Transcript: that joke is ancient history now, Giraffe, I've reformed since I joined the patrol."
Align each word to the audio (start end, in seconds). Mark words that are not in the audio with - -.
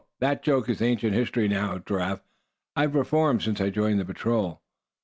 that 0.19 0.41
joke 0.41 0.67
is 0.67 0.81
ancient 0.81 1.13
history 1.13 1.47
now, 1.47 1.77
Giraffe, 1.77 2.23
I've 2.75 2.95
reformed 2.95 3.43
since 3.43 3.61
I 3.61 3.69
joined 3.69 3.99
the 3.99 4.03
patrol." 4.05 4.63